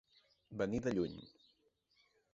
Venir 0.61 0.81
de 0.87 0.95
lluny. 0.95 1.21